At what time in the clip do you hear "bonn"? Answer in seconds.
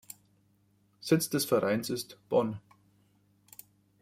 2.27-2.59